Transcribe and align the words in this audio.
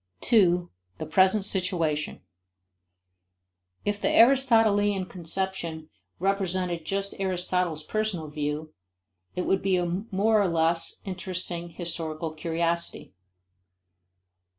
2. 0.21 0.71
The 0.97 1.05
Present 1.05 1.45
Situation. 1.45 2.21
If 3.85 4.01
the 4.01 4.09
Aristotelian 4.19 5.05
conception 5.05 5.89
represented 6.17 6.85
just 6.87 7.13
Aristotle's 7.19 7.83
personal 7.83 8.27
view, 8.27 8.73
it 9.35 9.43
would 9.43 9.61
be 9.61 9.77
a 9.77 9.85
more 10.09 10.41
or 10.41 10.47
less 10.47 11.03
interesting 11.05 11.69
historical 11.69 12.33
curiosity. 12.33 13.13